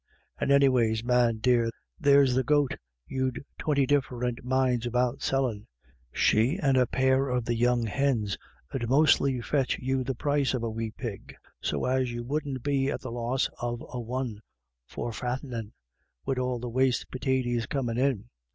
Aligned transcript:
And 0.39 0.49
anyways, 0.49 1.03
man 1.03 1.37
dear, 1.37 1.69
there's 1.99 2.33
the 2.33 2.43
goat 2.43 2.71
you'd 3.05 3.45
twinty 3.59 3.85
different 3.85 4.43
minds 4.43 4.87
about 4.87 5.21
sellin', 5.21 5.67
she 6.11 6.57
and 6.57 6.75
a 6.75 6.87
pair 6.87 7.29
of 7.29 7.45
the 7.45 7.53
young 7.53 7.85
hins 7.85 8.35
'ud 8.73 8.89
mostly 8.89 9.41
fetch 9.41 9.77
you 9.77 10.03
the 10.03 10.15
price 10.15 10.55
of 10.55 10.63
a 10.63 10.71
wee 10.71 10.89
pig, 10.89 11.35
so 11.61 11.85
as 11.85 12.11
you 12.11 12.23
wouldn't 12.23 12.63
be 12.63 12.89
at 12.89 13.01
the 13.01 13.11
loss 13.11 13.47
of 13.59 13.83
a 13.89 13.99
one 14.01 14.41
for 14.87 15.13
fattening 15.13 15.71
wid 16.25 16.39
all 16.39 16.57
the 16.57 16.67
waste 16.67 17.11
pitaties 17.11 17.67
com 17.69 17.87
in' 17.87 17.99
in. 17.99 18.29